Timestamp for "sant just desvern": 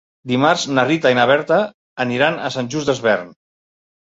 2.57-3.29